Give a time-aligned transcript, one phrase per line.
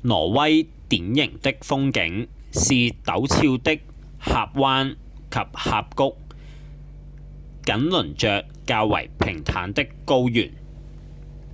[0.00, 2.70] 挪威典型的風景是
[3.04, 3.80] 陡峭的
[4.22, 4.94] 峽灣
[5.30, 6.16] 及峽谷
[7.62, 10.54] 緊鄰著較為平坦的高原